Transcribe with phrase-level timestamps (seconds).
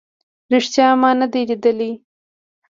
[0.51, 1.91] ریښتیا ما نه دی لیدلی